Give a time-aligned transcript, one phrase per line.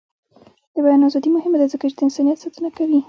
[0.73, 2.99] د بیان ازادي مهمه ده ځکه چې د انسانیت ساتنه کوي.